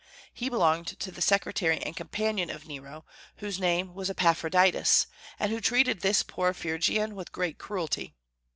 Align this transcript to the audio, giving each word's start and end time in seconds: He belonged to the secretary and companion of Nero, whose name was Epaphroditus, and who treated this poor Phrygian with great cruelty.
He 0.33 0.49
belonged 0.49 0.87
to 0.99 1.11
the 1.11 1.21
secretary 1.21 1.77
and 1.79 1.95
companion 1.95 2.49
of 2.49 2.65
Nero, 2.67 3.05
whose 3.35 3.59
name 3.59 3.93
was 3.93 4.09
Epaphroditus, 4.09 5.05
and 5.39 5.51
who 5.51 5.61
treated 5.61 6.01
this 6.01 6.23
poor 6.23 6.55
Phrygian 6.55 7.13
with 7.13 7.31
great 7.31 7.59
cruelty. 7.59 8.15